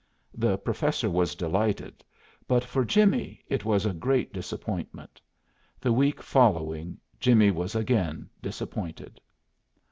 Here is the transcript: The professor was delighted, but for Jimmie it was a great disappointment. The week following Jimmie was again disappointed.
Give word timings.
The 0.33 0.57
professor 0.57 1.11
was 1.11 1.35
delighted, 1.35 2.03
but 2.47 2.63
for 2.63 2.83
Jimmie 2.83 3.43
it 3.47 3.65
was 3.65 3.85
a 3.85 3.93
great 3.93 4.33
disappointment. 4.33 5.21
The 5.79 5.93
week 5.93 6.23
following 6.23 6.97
Jimmie 7.19 7.51
was 7.51 7.75
again 7.75 8.27
disappointed. 8.41 9.21